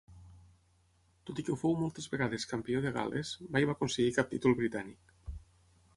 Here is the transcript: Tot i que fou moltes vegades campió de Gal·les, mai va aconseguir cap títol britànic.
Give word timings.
Tot 1.29 1.41
i 1.43 1.45
que 1.49 1.57
fou 1.63 1.77
moltes 1.83 2.09
vegades 2.15 2.47
campió 2.53 2.81
de 2.87 2.95
Gal·les, 2.97 3.35
mai 3.57 3.71
va 3.73 3.79
aconseguir 3.79 4.19
cap 4.19 4.33
títol 4.37 4.61
britànic. 4.63 5.19